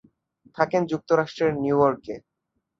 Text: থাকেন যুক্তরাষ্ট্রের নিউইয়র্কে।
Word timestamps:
থাকেন 0.57 0.81
যুক্তরাষ্ট্রের 0.91 1.51
নিউইয়র্কে। 1.55 2.15